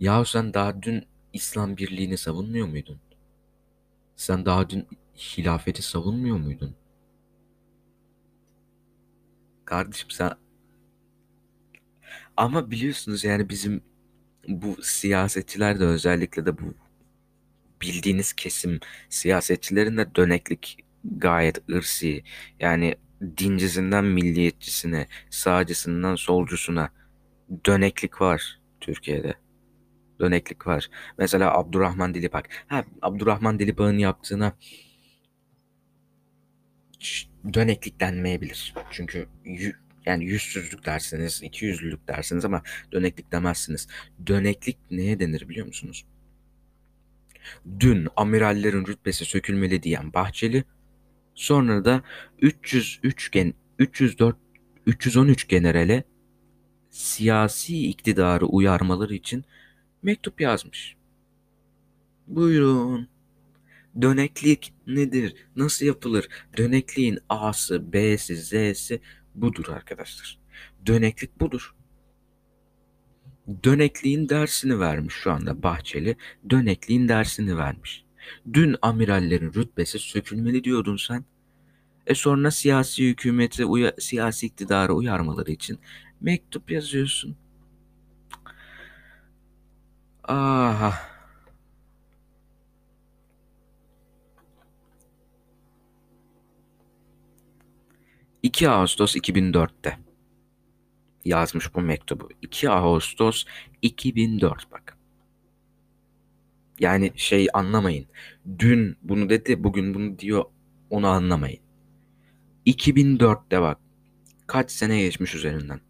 Yahu 0.00 0.24
sen 0.24 0.54
daha 0.54 0.82
dün 0.82 1.04
İslam 1.32 1.76
birliğini 1.76 2.16
savunmuyor 2.18 2.66
muydun? 2.68 3.00
Sen 4.16 4.46
daha 4.46 4.70
dün 4.70 4.86
hilafeti 5.16 5.82
savunmuyor 5.82 6.36
muydun? 6.36 6.76
Kardeşim 9.64 10.10
sen 10.10 10.32
ama 12.36 12.70
biliyorsunuz 12.70 13.24
yani 13.24 13.48
bizim 13.48 13.82
bu 14.48 14.76
siyasetçiler 14.82 15.80
de 15.80 15.84
özellikle 15.84 16.46
de 16.46 16.58
bu 16.58 16.74
bildiğiniz 17.82 18.32
kesim 18.32 18.80
siyasetçilerin 19.08 19.96
de 19.96 20.14
döneklik 20.14 20.78
gayet 21.04 21.70
ırsi. 21.70 22.22
Yani 22.60 22.94
dincisinden 23.36 24.04
milliyetçisine, 24.04 25.06
sağcısından 25.30 26.14
solcusuna 26.16 26.90
döneklik 27.66 28.20
var 28.20 28.60
Türkiye'de. 28.80 29.34
Döneklik 30.24 30.66
var. 30.66 30.90
Mesela 31.18 31.58
Abdurrahman 31.58 32.14
Dilibak. 32.14 32.48
Ha, 32.66 32.84
Abdurrahman 33.02 33.58
Dilibak'ın 33.58 33.98
yaptığına 33.98 34.52
döneklik 37.54 38.00
denmeyebilir. 38.00 38.74
Çünkü 38.90 39.26
yani 40.06 40.24
yüzsüzlük 40.24 40.86
dersiniz, 40.86 41.40
iki 41.42 41.64
yüzlülük 41.64 42.08
dersiniz 42.08 42.44
ama 42.44 42.62
döneklik 42.92 43.32
demezsiniz. 43.32 43.88
Döneklik 44.26 44.78
neye 44.90 45.20
denir 45.20 45.48
biliyor 45.48 45.66
musunuz? 45.66 46.04
Dün 47.80 48.08
amirallerin 48.16 48.86
rütbesi 48.86 49.24
sökülmeli 49.24 49.82
diyen 49.82 50.12
Bahçeli, 50.12 50.64
sonra 51.34 51.84
da 51.84 52.02
303 52.40 53.30
gen 53.30 53.54
304 53.78 54.36
313 54.86 55.48
generale 55.48 56.04
siyasi 56.90 57.88
iktidarı 57.88 58.46
uyarmaları 58.46 59.14
için 59.14 59.44
mektup 60.04 60.40
yazmış. 60.40 60.96
Buyurun. 62.26 63.08
Döneklik 64.02 64.72
nedir? 64.86 65.34
Nasıl 65.56 65.86
yapılır? 65.86 66.28
Dönekliğin 66.56 67.18
A'sı, 67.28 67.92
B'si, 67.92 68.36
Z'si 68.36 69.00
budur 69.34 69.68
arkadaşlar. 69.68 70.38
Döneklik 70.86 71.40
budur. 71.40 71.74
Dönekliğin 73.64 74.28
dersini 74.28 74.80
vermiş 74.80 75.14
şu 75.14 75.32
anda 75.32 75.62
Bahçeli. 75.62 76.16
Dönekliğin 76.50 77.08
dersini 77.08 77.56
vermiş. 77.56 78.04
Dün 78.52 78.76
amirallerin 78.82 79.52
rütbesi 79.52 79.98
sökülmeli 79.98 80.64
diyordun 80.64 80.96
sen. 80.96 81.24
E 82.06 82.14
sonra 82.14 82.50
siyasi 82.50 83.08
hükümeti, 83.08 83.64
uya, 83.64 83.94
siyasi 83.98 84.46
iktidarı 84.46 84.94
uyarmaları 84.94 85.52
için 85.52 85.78
mektup 86.20 86.70
yazıyorsun. 86.70 87.36
Aha. 90.28 90.92
2 98.42 98.68
Ağustos 98.68 99.16
2004'te 99.16 99.98
yazmış 101.24 101.74
bu 101.74 101.80
mektubu. 101.80 102.28
2 102.42 102.70
Ağustos 102.70 103.44
2004 103.82 104.72
bak. 104.72 104.98
Yani 106.80 107.12
şey 107.16 107.48
anlamayın. 107.54 108.06
Dün 108.58 108.96
bunu 109.02 109.28
dedi, 109.28 109.64
bugün 109.64 109.94
bunu 109.94 110.18
diyor. 110.18 110.44
Onu 110.90 111.06
anlamayın. 111.06 111.60
2004'te 112.66 113.60
bak. 113.60 113.78
Kaç 114.46 114.70
sene 114.70 115.00
geçmiş 115.00 115.34
üzerinden. 115.34 115.80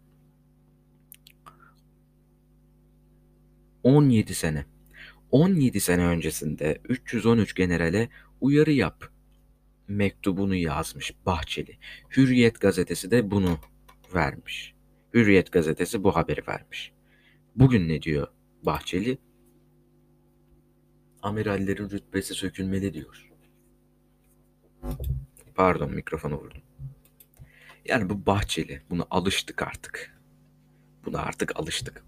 17 3.85 4.35
sene. 4.35 4.65
17 5.31 5.79
sene 5.79 6.05
öncesinde 6.05 6.81
313 6.89 7.55
generale 7.55 8.09
uyarı 8.41 8.71
yap 8.71 9.09
mektubunu 9.87 10.55
yazmış 10.55 11.13
Bahçeli. 11.25 11.77
Hürriyet 12.17 12.61
gazetesi 12.61 13.11
de 13.11 13.31
bunu 13.31 13.59
vermiş. 14.15 14.73
Hürriyet 15.13 15.51
gazetesi 15.51 16.03
bu 16.03 16.15
haberi 16.15 16.47
vermiş. 16.47 16.91
Bugün 17.55 17.89
ne 17.89 18.01
diyor 18.01 18.27
Bahçeli? 18.63 19.17
Amirallerin 21.21 21.89
rütbesi 21.89 22.33
sökülmeli 22.33 22.93
diyor. 22.93 23.29
Pardon 25.55 25.91
mikrofonu 25.91 26.35
vurdum. 26.35 26.61
Yani 27.85 28.09
bu 28.09 28.25
Bahçeli. 28.25 28.81
Buna 28.89 29.05
alıştık 29.09 29.61
artık. 29.61 30.19
Buna 31.05 31.19
artık 31.19 31.59
alıştık. 31.59 32.03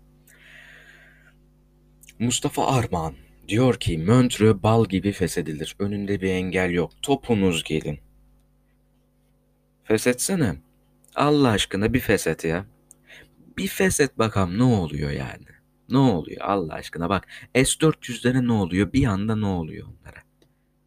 Mustafa 2.20 2.68
Armağan 2.68 3.14
Diyor 3.48 3.76
ki 3.76 3.98
Montreux 3.98 4.64
bal 4.64 4.86
gibi 4.86 5.12
feshedilir. 5.12 5.76
Önünde 5.80 6.22
bir 6.22 6.30
engel 6.30 6.72
yok. 6.72 6.92
Topunuz 7.02 7.64
gelin. 7.64 8.00
Feshetsene. 9.84 10.56
Allah 11.16 11.50
aşkına 11.50 11.94
bir 11.94 12.00
feshet 12.00 12.46
ya. 12.46 12.66
Bir 13.58 13.68
feshet 13.68 14.18
bakalım 14.18 14.58
ne 14.58 14.64
oluyor 14.64 15.12
yani. 15.12 15.46
Ne 15.90 15.98
oluyor 15.98 16.42
Allah 16.42 16.74
aşkına 16.74 17.10
bak. 17.10 17.28
S-400'lere 17.56 18.48
ne 18.48 18.52
oluyor? 18.52 18.94
Bir 18.94 19.06
anda 19.06 19.36
ne 19.36 19.46
oluyor 19.46 19.88
onlara? 19.88 20.24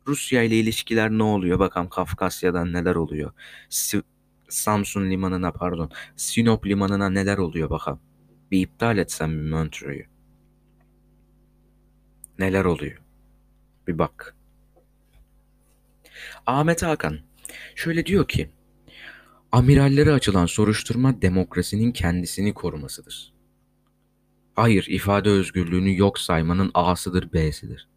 Rusya 0.06 0.42
ile 0.42 0.58
ilişkiler 0.58 1.10
ne 1.10 1.22
oluyor? 1.22 1.58
Bakalım 1.58 1.88
Kafkasya'dan 1.88 2.72
neler 2.72 2.94
oluyor? 2.94 3.32
Si 3.68 4.02
Samsun 4.48 5.10
limanına 5.10 5.52
pardon. 5.52 5.90
Sinop 6.16 6.66
limanına 6.66 7.10
neler 7.10 7.38
oluyor 7.38 7.70
bakalım. 7.70 8.00
Bir 8.50 8.60
iptal 8.60 8.98
etsem 8.98 9.44
bir 9.44 9.50
Montreux'u. 9.50 10.09
Neler 12.40 12.64
oluyor? 12.64 13.02
Bir 13.88 13.98
bak. 13.98 14.36
Ahmet 16.46 16.82
Hakan 16.82 17.18
şöyle 17.74 18.06
diyor 18.06 18.28
ki 18.28 18.50
Amirallere 19.52 20.12
açılan 20.12 20.46
soruşturma 20.46 21.22
demokrasinin 21.22 21.92
kendisini 21.92 22.54
korumasıdır. 22.54 23.32
Hayır, 24.54 24.86
ifade 24.88 25.30
özgürlüğünü 25.30 25.98
yok 25.98 26.18
saymanın 26.18 26.70
A'sıdır, 26.74 27.32
B'sidir. 27.32 27.88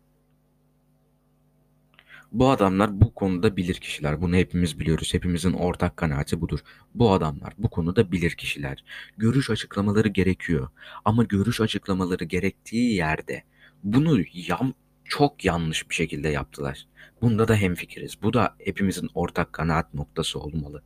Bu 2.32 2.50
adamlar 2.50 3.02
bu 3.02 3.14
konuda 3.14 3.58
bilir 3.58 3.76
kişiler. 3.76 4.22
Bunu 4.22 4.36
hepimiz 4.36 4.80
biliyoruz. 4.80 5.14
Hepimizin 5.14 5.54
ortak 5.54 5.98
kanaati 5.98 6.42
budur. 6.42 6.60
Bu 6.96 7.12
adamlar 7.12 7.54
bu 7.58 7.70
konuda 7.70 8.12
bilir 8.12 8.32
kişiler. 8.32 8.84
Görüş 9.18 9.50
açıklamaları 9.50 10.08
gerekiyor. 10.08 10.70
Ama 11.06 11.24
görüş 11.24 11.62
açıklamaları 11.62 12.24
gerektiği 12.24 12.96
yerde 12.96 13.44
bunu 13.84 14.24
yan, 14.34 14.76
çok 15.06 15.46
yanlış 15.46 15.90
bir 15.90 15.96
şekilde 15.96 16.30
yaptılar. 16.30 16.88
Bunda 17.22 17.48
da 17.48 17.56
hemfikiriz. 17.56 18.22
Bu 18.22 18.34
da 18.34 18.56
hepimizin 18.60 19.10
ortak 19.14 19.54
kanaat 19.54 19.94
noktası 19.94 20.40
olmalı. 20.40 20.84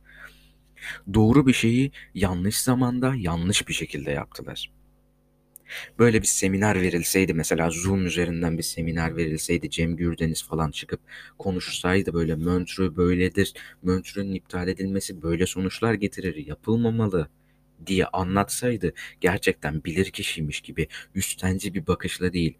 Doğru 1.14 1.46
bir 1.46 1.52
şeyi 1.52 1.92
yanlış 2.14 2.60
zamanda 2.60 3.14
yanlış 3.16 3.68
bir 3.68 3.74
şekilde 3.74 4.10
yaptılar. 4.10 4.70
Böyle 5.98 6.22
bir 6.22 6.26
seminer 6.26 6.80
verilseydi 6.80 7.34
mesela 7.34 7.70
Zoom 7.70 8.06
üzerinden 8.06 8.58
bir 8.58 8.62
seminer 8.62 9.16
verilseydi 9.16 9.70
Cem 9.70 9.96
Gürdeniz 9.96 10.44
falan 10.44 10.70
çıkıp 10.70 11.00
konuşsaydı 11.38 12.12
böyle 12.12 12.34
Montreux 12.34 12.96
böyledir, 12.96 13.54
Montreux'un 13.82 14.32
iptal 14.32 14.68
edilmesi 14.68 15.22
böyle 15.22 15.46
sonuçlar 15.46 15.94
getirir, 15.94 16.46
yapılmamalı 16.46 17.28
diye 17.86 18.06
anlatsaydı 18.06 18.92
gerçekten 19.20 19.84
bilir 19.84 20.10
kişiymiş 20.10 20.60
gibi 20.60 20.88
üstenci 21.14 21.74
bir 21.74 21.86
bakışla 21.86 22.32
değil 22.32 22.58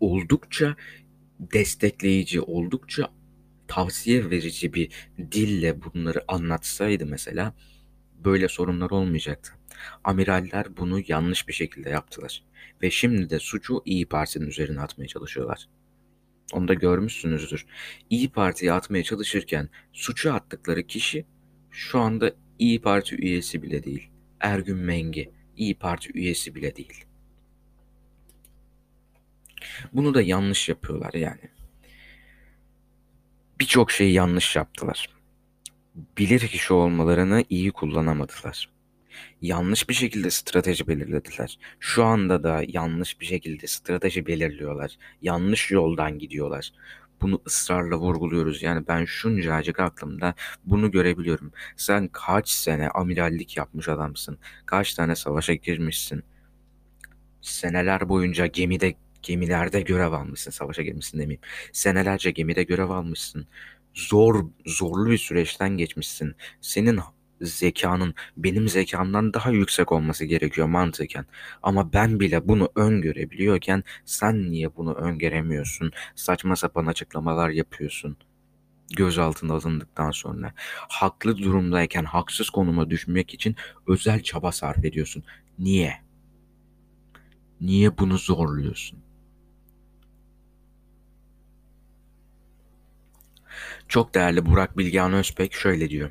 oldukça 0.00 0.76
destekleyici, 1.40 2.40
oldukça 2.40 3.10
tavsiye 3.68 4.30
verici 4.30 4.74
bir 4.74 5.08
dille 5.32 5.82
bunları 5.82 6.24
anlatsaydı 6.28 7.06
mesela 7.06 7.54
böyle 8.24 8.48
sorunlar 8.48 8.90
olmayacaktı. 8.90 9.52
Amiraller 10.04 10.76
bunu 10.76 11.02
yanlış 11.08 11.48
bir 11.48 11.52
şekilde 11.52 11.90
yaptılar. 11.90 12.44
Ve 12.82 12.90
şimdi 12.90 13.30
de 13.30 13.38
suçu 13.38 13.82
İyi 13.84 14.06
Parti'nin 14.06 14.46
üzerine 14.46 14.80
atmaya 14.80 15.06
çalışıyorlar. 15.06 15.68
Onu 16.52 16.68
da 16.68 16.74
görmüşsünüzdür. 16.74 17.66
İyi 18.10 18.28
Parti'ye 18.28 18.72
atmaya 18.72 19.02
çalışırken 19.02 19.68
suçu 19.92 20.32
attıkları 20.32 20.86
kişi 20.86 21.26
şu 21.70 21.98
anda 21.98 22.32
İyi 22.58 22.80
Parti 22.80 23.16
üyesi 23.16 23.62
bile 23.62 23.84
değil. 23.84 24.10
Ergün 24.40 24.76
Mengi 24.76 25.30
İyi 25.56 25.78
Parti 25.78 26.10
üyesi 26.14 26.54
bile 26.54 26.76
değil. 26.76 27.04
Bunu 29.92 30.14
da 30.14 30.22
yanlış 30.22 30.68
yapıyorlar 30.68 31.14
yani. 31.14 31.50
Birçok 33.60 33.90
şeyi 33.90 34.12
yanlış 34.12 34.56
yaptılar. 34.56 35.08
Bilir 36.18 36.40
kişi 36.40 36.72
olmalarını 36.72 37.44
iyi 37.48 37.70
kullanamadılar. 37.70 38.70
Yanlış 39.42 39.88
bir 39.88 39.94
şekilde 39.94 40.30
strateji 40.30 40.88
belirlediler. 40.88 41.58
Şu 41.80 42.04
anda 42.04 42.42
da 42.42 42.62
yanlış 42.68 43.20
bir 43.20 43.26
şekilde 43.26 43.66
strateji 43.66 44.26
belirliyorlar. 44.26 44.98
Yanlış 45.22 45.70
yoldan 45.70 46.18
gidiyorlar. 46.18 46.72
Bunu 47.20 47.42
ısrarla 47.46 47.96
vurguluyoruz. 47.96 48.62
Yani 48.62 48.88
ben 48.88 49.04
şuncacık 49.04 49.80
aklımda 49.80 50.34
bunu 50.64 50.90
görebiliyorum. 50.90 51.52
Sen 51.76 52.08
kaç 52.08 52.48
sene 52.48 52.88
amirallik 52.88 53.56
yapmış 53.56 53.88
adamsın. 53.88 54.38
Kaç 54.66 54.94
tane 54.94 55.16
savaşa 55.16 55.54
girmişsin. 55.54 56.22
Seneler 57.40 58.08
boyunca 58.08 58.46
gemide 58.46 58.94
gemilerde 59.22 59.80
görev 59.80 60.12
almışsın. 60.12 60.50
Savaşa 60.50 60.82
girmişsin 60.82 61.18
demeyeyim. 61.18 61.40
Senelerce 61.72 62.30
gemide 62.30 62.62
görev 62.62 62.90
almışsın. 62.90 63.46
Zor, 63.94 64.46
zorlu 64.66 65.10
bir 65.10 65.18
süreçten 65.18 65.70
geçmişsin. 65.70 66.34
Senin 66.60 67.00
zekanın 67.40 68.14
benim 68.36 68.68
zekamdan 68.68 69.34
daha 69.34 69.50
yüksek 69.50 69.92
olması 69.92 70.24
gerekiyor 70.24 70.66
mantıken. 70.66 71.26
Ama 71.62 71.92
ben 71.92 72.20
bile 72.20 72.48
bunu 72.48 72.68
öngörebiliyorken 72.76 73.84
sen 74.04 74.50
niye 74.50 74.76
bunu 74.76 74.94
öngöremiyorsun? 74.94 75.92
Saçma 76.14 76.56
sapan 76.56 76.86
açıklamalar 76.86 77.50
yapıyorsun. 77.50 78.16
Gözaltına 78.96 79.54
alındıktan 79.54 80.10
sonra 80.10 80.52
haklı 80.88 81.38
durumdayken 81.38 82.04
haksız 82.04 82.50
konuma 82.50 82.90
düşmek 82.90 83.34
için 83.34 83.56
özel 83.86 84.22
çaba 84.22 84.52
sarf 84.52 84.84
ediyorsun. 84.84 85.24
Niye? 85.58 85.94
Niye 87.60 87.98
bunu 87.98 88.18
zorluyorsun? 88.18 89.09
Çok 93.90 94.14
değerli 94.14 94.46
Burak 94.46 94.78
Bilgehan 94.78 95.12
Özbek 95.12 95.54
şöyle 95.54 95.90
diyor. 95.90 96.10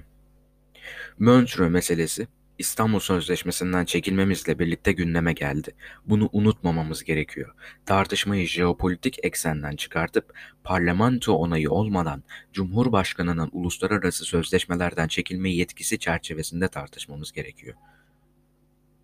Montreux 1.20 1.72
meselesi 1.72 2.28
İstanbul 2.58 3.00
Sözleşmesi'nden 3.00 3.86
çekilmemizle 3.86 4.60
birlikte 4.60 4.92
gündeme 4.92 5.34
geldi. 5.34 5.76
Bunu 6.06 6.30
unutmamamız 6.32 7.04
gerekiyor. 7.04 7.56
Tartışmayı 7.86 8.48
jeopolitik 8.48 9.26
eksenden 9.26 9.76
çıkartıp 9.76 10.34
parlamento 10.64 11.34
onayı 11.34 11.72
olmadan 11.72 12.24
Cumhurbaşkanı'nın 12.54 13.50
uluslararası 13.52 14.26
sözleşmelerden 14.26 15.08
çekilme 15.08 15.52
yetkisi 15.52 16.00
çerçevesinde 16.00 16.68
tartışmamız 16.68 17.32
gerekiyor. 17.32 17.76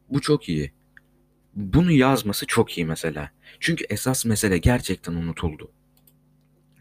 Bu 0.10 0.22
çok 0.22 0.50
iyi. 0.50 0.74
Bunu 1.54 1.92
yazması 1.92 2.46
çok 2.46 2.78
iyi 2.78 2.86
mesela. 2.86 3.32
Çünkü 3.60 3.86
esas 3.90 4.26
mesele 4.26 4.58
gerçekten 4.58 5.14
unutuldu. 5.14 5.72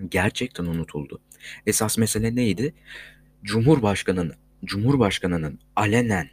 Gerçekten 0.09 0.65
unutuldu. 0.65 1.21
Esas 1.67 1.99
mesele 1.99 2.37
neydi? 2.37 2.75
Cumhurbaşkanının 3.43 4.35
Cumhurbaşkanının 4.65 5.59
alenen 5.77 6.29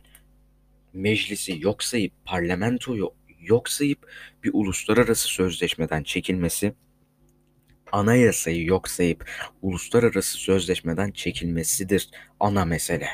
meclisi 0.93 1.57
yok 1.61 1.83
sayıp 1.83 2.13
parlamentoyu 2.25 3.13
yok 3.39 3.69
sayıp 3.69 4.11
bir 4.43 4.51
uluslararası 4.53 5.27
sözleşmeden 5.27 6.03
çekilmesi 6.03 6.73
anayasayı 7.91 8.65
yok 8.65 8.87
sayıp 8.87 9.29
uluslararası 9.61 10.37
sözleşmeden 10.37 11.11
çekilmesidir 11.11 12.09
ana 12.39 12.65
mesele. 12.65 13.07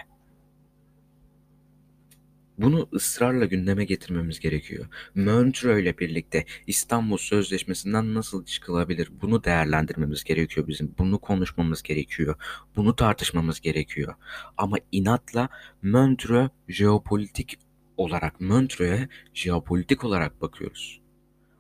Bunu 2.58 2.90
ısrarla 2.94 3.46
gündeme 3.46 3.86
getirmemiz 3.86 4.40
gerekiyor. 4.40 4.86
Montreux 5.16 5.82
ile 5.82 5.98
birlikte 5.98 6.46
İstanbul 6.68 7.18
Sözleşmesi'nden 7.18 8.14
nasıl 8.14 8.46
çıkılabilir? 8.46 9.12
Bunu 9.22 9.44
değerlendirmemiz 9.44 10.24
gerekiyor 10.24 10.68
bizim. 10.68 10.96
Bunu 10.98 11.20
konuşmamız 11.20 11.84
gerekiyor. 11.84 12.36
Bunu 12.76 12.96
tartışmamız 12.96 13.62
gerekiyor. 13.62 14.14
Ama 14.58 14.78
inatla 14.92 15.50
Montreux 15.84 16.50
jeopolitik 16.68 17.60
olarak 17.98 18.42
Montreux'e 18.42 19.10
jeopolitik 19.34 20.04
olarak 20.04 20.42
bakıyoruz. 20.42 21.02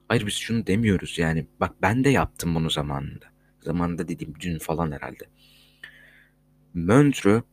Hayır 0.07 0.25
biz 0.27 0.33
şunu 0.33 0.67
demiyoruz 0.67 1.19
yani. 1.19 1.47
Bak 1.60 1.81
ben 1.81 2.03
de 2.03 2.10
yaptım 2.10 2.55
bunu 2.55 2.69
zamanında. 2.69 3.25
Zamanında 3.62 4.07
dediğim 4.07 4.33
dün 4.39 4.60
falan 4.60 4.91
herhalde. 4.91 5.25
Montreux 6.73 7.43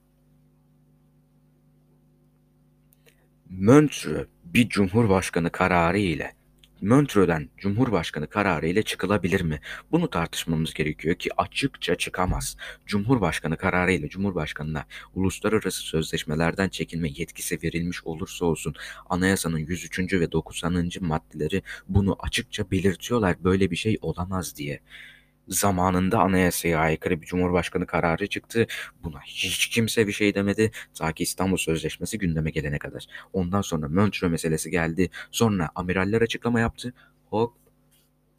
Montreux 3.50 4.26
bir 4.44 4.68
cumhurbaşkanı 4.68 5.50
kararı 5.50 5.98
ile 5.98 6.34
Montreux'den 6.82 7.48
Cumhurbaşkanı 7.58 8.26
kararı 8.26 8.68
ile 8.68 8.82
çıkılabilir 8.82 9.40
mi? 9.40 9.60
Bunu 9.92 10.10
tartışmamız 10.10 10.74
gerekiyor 10.74 11.14
ki 11.14 11.30
açıkça 11.36 11.94
çıkamaz. 11.94 12.56
Cumhurbaşkanı 12.86 13.56
kararı 13.56 13.92
ile 13.92 14.08
Cumhurbaşkanına 14.08 14.86
uluslararası 15.14 15.82
sözleşmelerden 15.82 16.68
çekilme 16.68 17.08
yetkisi 17.16 17.58
verilmiş 17.62 18.04
olursa 18.04 18.44
olsun 18.44 18.74
anayasanın 19.10 19.58
103. 19.58 20.12
ve 20.12 20.32
90. 20.32 20.90
maddeleri 21.00 21.62
bunu 21.88 22.16
açıkça 22.20 22.70
belirtiyorlar 22.70 23.44
böyle 23.44 23.70
bir 23.70 23.76
şey 23.76 23.98
olamaz 24.02 24.56
diye 24.56 24.80
zamanında 25.48 26.18
anayasaya 26.20 26.78
aykırı 26.78 27.22
bir 27.22 27.26
cumhurbaşkanı 27.26 27.86
kararı 27.86 28.26
çıktı. 28.26 28.66
Buna 29.04 29.20
hiç 29.20 29.66
kimse 29.66 30.06
bir 30.06 30.12
şey 30.12 30.34
demedi. 30.34 30.70
Ta 30.98 31.12
ki 31.12 31.22
İstanbul 31.22 31.56
Sözleşmesi 31.56 32.18
gündeme 32.18 32.50
gelene 32.50 32.78
kadar. 32.78 33.06
Ondan 33.32 33.60
sonra 33.60 33.88
Montreux 33.88 34.30
meselesi 34.30 34.70
geldi. 34.70 35.10
Sonra 35.30 35.70
amiraller 35.74 36.22
açıklama 36.22 36.60
yaptı. 36.60 36.94
Hop 37.30 37.54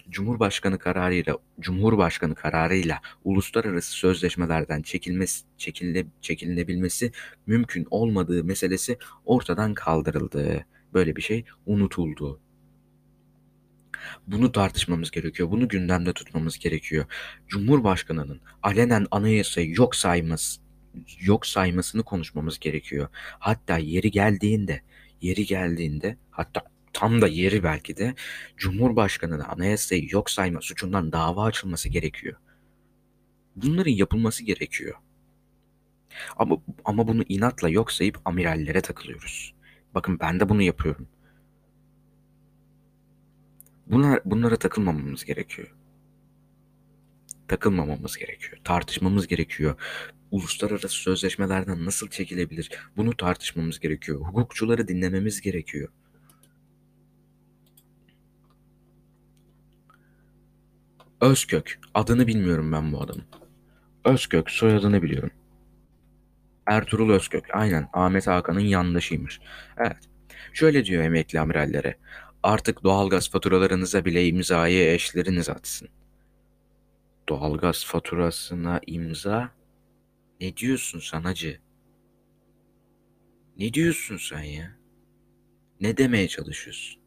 Cumhurbaşkanı 0.09 0.79
kararıyla 0.79 1.37
Cumhurbaşkanı 1.59 2.35
kararıyla 2.35 3.01
uluslararası 3.23 3.91
sözleşmelerden 3.91 4.81
çekilmesi 4.81 5.45
çekile, 5.57 6.05
çekilinebilmesi 6.21 7.11
mümkün 7.47 7.87
olmadığı 7.91 8.43
meselesi 8.43 8.97
ortadan 9.25 9.73
kaldırıldı. 9.73 10.65
Böyle 10.93 11.15
bir 11.15 11.21
şey 11.21 11.45
unutuldu. 11.65 12.39
Bunu 14.27 14.51
tartışmamız 14.51 15.11
gerekiyor. 15.11 15.51
Bunu 15.51 15.67
gündemde 15.67 16.13
tutmamız 16.13 16.59
gerekiyor. 16.59 17.05
Cumhurbaşkanının 17.47 18.41
alenen 18.63 19.07
anayasayı 19.11 19.73
yok 19.75 19.95
sayması 19.95 20.65
yok 21.21 21.45
saymasını 21.45 22.03
konuşmamız 22.03 22.59
gerekiyor. 22.59 23.07
Hatta 23.39 23.77
yeri 23.77 24.11
geldiğinde, 24.11 24.81
yeri 25.21 25.45
geldiğinde 25.45 26.17
hatta 26.31 26.61
tam 26.93 27.21
da 27.21 27.27
yeri 27.27 27.63
belki 27.63 27.97
de 27.97 28.15
Cumhurbaşkanı'nın 28.57 29.43
anayasayı 29.43 30.07
yok 30.11 30.29
sayma 30.29 30.61
suçundan 30.61 31.11
dava 31.11 31.43
açılması 31.43 31.89
gerekiyor. 31.89 32.35
Bunların 33.55 33.91
yapılması 33.91 34.43
gerekiyor. 34.43 34.95
Ama 36.37 36.57
ama 36.85 37.07
bunu 37.07 37.23
inatla 37.29 37.69
yok 37.69 37.91
sayıp 37.91 38.19
amirallere 38.25 38.81
takılıyoruz. 38.81 39.53
Bakın 39.95 40.19
ben 40.19 40.39
de 40.39 40.49
bunu 40.49 40.61
yapıyorum. 40.61 41.07
Bunlar, 43.87 44.19
bunlara 44.25 44.55
takılmamamız 44.55 45.25
gerekiyor. 45.25 45.75
takılmamamız 47.47 48.17
gerekiyor. 48.17 48.57
Tartışmamız 48.63 49.27
gerekiyor. 49.27 49.75
Uluslararası 50.31 50.95
sözleşmelerden 50.95 51.85
nasıl 51.85 52.09
çekilebilir? 52.09 52.69
Bunu 52.97 53.17
tartışmamız 53.17 53.79
gerekiyor. 53.79 54.21
Hukukçuları 54.21 54.87
dinlememiz 54.87 55.41
gerekiyor. 55.41 55.89
Özkök. 61.21 61.79
Adını 61.93 62.27
bilmiyorum 62.27 62.71
ben 62.71 62.91
bu 62.93 63.01
adamın. 63.01 63.25
Özkök. 64.05 64.49
Soyadını 64.51 65.03
biliyorum. 65.03 65.31
Ertuğrul 66.67 67.09
Özkök. 67.13 67.45
Aynen. 67.53 67.89
Ahmet 67.93 68.27
Hakan'ın 68.27 68.59
yandaşıymış. 68.59 69.39
Evet. 69.77 69.97
Şöyle 70.53 70.85
diyor 70.85 71.03
emekli 71.03 71.39
amirallere. 71.39 71.97
Artık 72.45 72.83
doğalgaz 72.83 73.29
faturalarınıza 73.29 74.05
bile 74.05 74.27
imzayı 74.27 74.93
eşleriniz 74.93 75.49
atsın. 75.49 75.89
Doğalgaz 77.29 77.85
faturasına 77.85 78.81
imza? 78.87 79.51
Ne 80.41 80.57
diyorsun 80.57 80.99
sen? 80.99 81.23
Ne 83.57 83.73
diyorsun 83.73 84.17
sen 84.17 84.43
ya? 84.43 84.77
Ne 85.81 85.97
demeye 85.97 86.27
çalışıyorsun? 86.27 87.01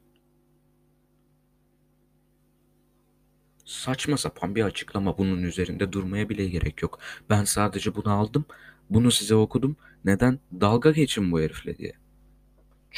Saçma 3.65 4.17
sapan 4.17 4.55
bir 4.55 4.63
açıklama. 4.63 5.19
Bunun 5.19 5.43
üzerinde 5.43 5.93
durmaya 5.93 6.29
bile 6.29 6.49
gerek 6.49 6.83
yok. 6.83 6.99
Ben 7.31 7.45
sadece 7.45 7.95
bunu 7.95 8.13
aldım. 8.13 8.45
Bunu 8.91 9.11
size 9.11 9.35
okudum. 9.35 9.77
Neden? 10.05 10.39
Dalga 10.61 10.91
geçin 10.91 11.33
bu 11.33 11.41
herifle 11.41 11.79
diye. 11.79 12.08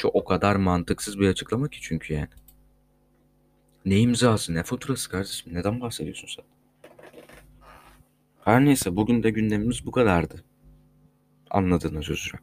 Çok 0.01 0.15
o 0.15 0.23
kadar 0.23 0.55
mantıksız 0.55 1.19
bir 1.19 1.27
açıklama 1.27 1.67
ki 1.67 1.81
çünkü 1.81 2.13
yani. 2.13 2.27
Ne 3.85 3.99
imzası 3.99 4.53
ne 4.53 4.63
faturası 4.63 5.09
kardeşim? 5.09 5.53
Neden 5.53 5.81
bahsediyorsun 5.81 6.27
sen? 6.27 6.45
Her 8.45 8.65
neyse 8.65 8.95
bugün 8.95 9.23
de 9.23 9.29
gündemimiz 9.29 9.85
bu 9.85 9.91
kadardı. 9.91 10.43
Anladığınız 11.49 12.09
üzere. 12.09 12.41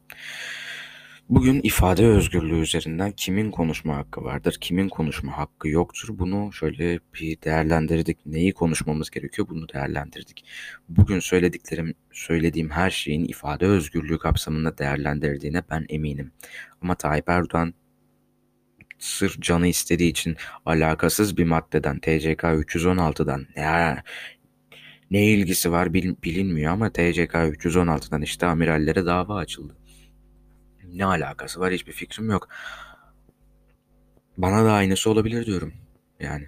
Bugün 1.29 1.61
ifade 1.63 2.05
özgürlüğü 2.07 2.59
üzerinden 2.59 3.11
kimin 3.11 3.51
konuşma 3.51 3.97
hakkı 3.97 4.23
vardır, 4.23 4.57
kimin 4.61 4.89
konuşma 4.89 5.37
hakkı 5.37 5.69
yoktur 5.69 6.19
bunu 6.19 6.53
şöyle 6.53 6.99
bir 7.13 7.41
değerlendirdik. 7.41 8.25
Neyi 8.25 8.53
konuşmamız 8.53 9.09
gerekiyor 9.09 9.47
bunu 9.49 9.69
değerlendirdik. 9.69 10.45
Bugün 10.89 11.19
söylediklerim, 11.19 11.93
söylediğim 12.11 12.69
her 12.69 12.89
şeyin 12.89 13.25
ifade 13.25 13.65
özgürlüğü 13.65 14.17
kapsamında 14.17 14.77
değerlendirdiğine 14.77 15.63
ben 15.69 15.85
eminim. 15.89 16.31
Ama 16.81 16.95
Tayyip 16.95 17.29
Erdoğan 17.29 17.73
sırf 18.99 19.41
canı 19.41 19.67
istediği 19.67 20.09
için 20.09 20.35
alakasız 20.65 21.37
bir 21.37 21.45
maddeden 21.45 21.99
TCK 21.99 22.43
316'dan 22.43 23.47
ne 23.55 24.03
ne 25.11 25.25
ilgisi 25.25 25.71
var 25.71 25.93
bil, 25.93 26.15
bilinmiyor 26.23 26.73
ama 26.73 26.89
TCK 26.89 27.33
316'dan 27.33 28.21
işte 28.21 28.45
amirallere 28.45 29.05
dava 29.05 29.35
açıldı. 29.35 29.78
Ne 30.93 31.05
alakası 31.05 31.59
var 31.59 31.73
hiçbir 31.73 31.91
fikrim 31.91 32.29
yok. 32.29 32.47
Bana 34.37 34.65
da 34.65 34.71
aynısı 34.71 35.09
olabilir 35.09 35.45
diyorum. 35.45 35.73
Yani 36.19 36.47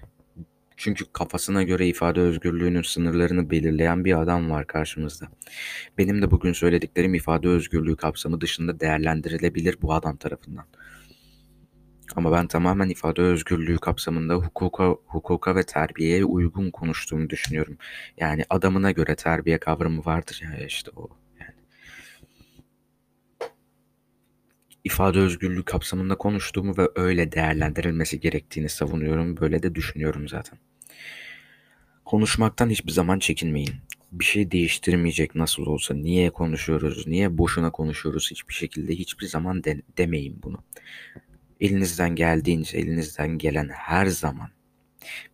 çünkü 0.78 1.06
kafasına 1.14 1.64
göre 1.64 1.88
ifade 1.88 2.22
özgürlüğünün 2.22 2.82
sınırlarını 2.82 3.50
belirleyen 3.50 4.06
bir 4.06 4.22
adam 4.22 4.50
var 4.52 4.68
karşımızda. 4.68 5.28
Benim 5.98 6.22
de 6.22 6.32
bugün 6.32 6.54
söylediklerim 6.54 7.14
ifade 7.14 7.48
özgürlüğü 7.48 7.96
kapsamı 7.96 8.42
dışında 8.42 8.80
değerlendirilebilir 8.80 9.78
bu 9.82 9.94
adam 9.94 10.18
tarafından. 10.18 10.66
Ama 12.16 12.32
ben 12.32 12.48
tamamen 12.48 12.90
ifade 12.90 13.22
özgürlüğü 13.22 13.78
kapsamında 13.78 14.36
hukuka, 14.36 14.96
hukuka 15.06 15.56
ve 15.56 15.64
terbiyeye 15.64 16.26
uygun 16.26 16.72
konuştuğumu 16.72 17.30
düşünüyorum. 17.30 17.78
Yani 18.18 18.44
adamına 18.50 18.92
göre 18.92 19.16
terbiye 19.16 19.58
kavramı 19.58 20.06
vardır 20.06 20.42
ya 20.44 20.66
işte 20.66 20.92
o. 20.96 21.10
İfade 24.84 25.20
özgürlüğü 25.20 25.64
kapsamında 25.64 26.16
konuştuğumu 26.16 26.78
ve 26.78 26.90
öyle 26.96 27.32
değerlendirilmesi 27.32 28.20
gerektiğini 28.20 28.70
savunuyorum. 28.70 29.38
Böyle 29.38 29.64
de 29.64 29.76
düşünüyorum 29.76 30.30
zaten. 30.30 30.60
Konuşmaktan 32.06 32.70
hiçbir 32.70 32.92
zaman 32.92 33.20
çekinmeyin. 33.20 33.76
Bir 34.12 34.26
şey 34.26 34.52
değiştirmeyecek 34.52 35.36
nasıl 35.36 35.66
olsa. 35.66 35.94
Niye 35.94 36.30
konuşuyoruz? 36.30 37.08
Niye 37.08 37.38
boşuna 37.38 37.72
konuşuyoruz? 37.72 38.32
Hiçbir 38.32 38.54
şekilde 38.54 38.96
hiçbir 38.96 39.28
zaman 39.28 39.64
de, 39.64 39.82
demeyin 39.98 40.40
bunu. 40.44 40.64
Elinizden 41.60 42.16
geldiğince, 42.16 42.78
elinizden 42.78 43.38
gelen 43.38 43.70
her 43.70 44.06
zaman, 44.06 44.50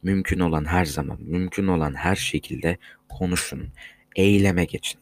mümkün 0.03 0.39
olan 0.39 0.65
her 0.65 0.85
zaman, 0.85 1.17
mümkün 1.21 1.67
olan 1.67 1.93
her 1.93 2.15
şekilde 2.15 2.77
konuşun. 3.09 3.69
Eyleme 4.15 4.65
geçin. 4.65 4.99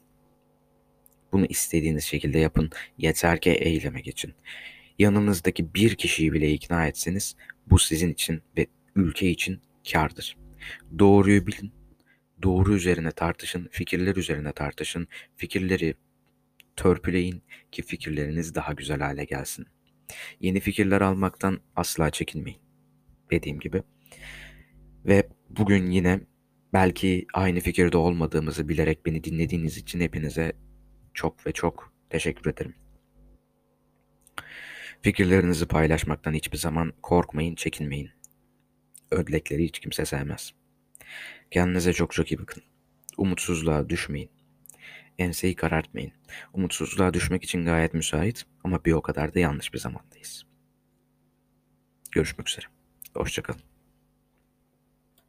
Bunu 1.36 1.46
istediğiniz 1.46 2.04
şekilde 2.04 2.40
yapın. 2.40 2.70
Yeter 2.98 3.42
ki 3.42 3.50
eyleme 3.50 4.02
geçin. 4.02 4.34
Yanınızdaki 5.00 5.74
bir 5.74 5.96
kişiyi 5.96 6.34
bile 6.34 6.52
ikna 6.52 6.88
etseniz 6.88 7.36
bu 7.68 7.80
sizin 7.80 8.14
için 8.14 8.42
ve 8.58 8.68
ülke 8.96 9.30
için 9.30 9.62
kardır. 9.92 10.38
Doğruyu 11.00 11.48
bilin. 11.48 11.72
Doğru 12.44 12.76
üzerine 12.76 13.12
tartışın, 13.12 13.68
fikirler 13.72 14.16
üzerine 14.16 14.52
tartışın. 14.52 15.08
Fikirleri 15.36 15.96
törpüleyin 16.76 17.44
ki 17.72 17.82
fikirleriniz 17.82 18.56
daha 18.56 18.74
güzel 18.74 19.00
hale 19.00 19.24
gelsin. 19.24 19.66
Yeni 20.40 20.60
fikirler 20.60 21.02
almaktan 21.02 21.60
asla 21.76 22.10
çekinmeyin. 22.10 22.60
Dediğim 23.32 23.60
gibi. 23.60 23.84
Ve 25.06 25.30
bugün 25.50 25.92
yine 25.92 26.20
belki 26.74 27.26
aynı 27.34 27.60
fikirde 27.60 27.98
olmadığımızı 27.98 28.70
bilerek 28.70 29.06
beni 29.06 29.24
dinlediğiniz 29.24 29.78
için 29.78 30.00
hepinize 30.00 30.54
çok 31.16 31.48
ve 31.48 31.52
çok 31.52 31.94
teşekkür 32.10 32.52
ederim. 32.52 32.76
Fikirlerinizi 35.02 35.68
paylaşmaktan 35.68 36.34
hiçbir 36.34 36.58
zaman 36.58 36.94
korkmayın, 37.02 37.56
çekinmeyin. 37.56 38.10
Ödlekleri 39.12 39.64
hiç 39.64 39.80
kimse 39.80 40.06
sevmez. 40.06 40.54
Kendinize 41.52 41.94
çok 41.94 42.12
çok 42.12 42.32
iyi 42.32 42.40
bakın. 42.40 42.64
Umutsuzluğa 43.18 43.90
düşmeyin. 43.90 44.30
Enseyi 45.18 45.56
karartmayın. 45.56 46.12
Umutsuzluğa 46.54 47.14
düşmek 47.14 47.44
için 47.44 47.66
gayet 47.66 47.94
müsait 47.94 48.46
ama 48.64 48.86
bir 48.86 48.92
o 48.92 49.02
kadar 49.02 49.34
da 49.34 49.40
yanlış 49.40 49.74
bir 49.74 49.80
zamandayız. 49.80 50.46
Görüşmek 52.12 52.50
üzere. 52.50 52.66
Hoşçakalın. 53.14 53.75